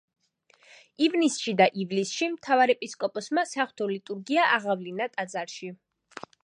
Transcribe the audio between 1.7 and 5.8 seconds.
ივლისში მთავარეპისკოპოსმა საღვთო ლიტურგია აღავლინა ტაძარში.